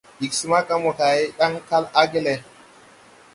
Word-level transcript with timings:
Ig 0.25 0.31
smaga 0.39 0.75
mokay, 0.83 1.19
Ɗaŋ 1.37 1.53
kal 1.67 1.83
age 2.01 2.19
le. 2.25 2.33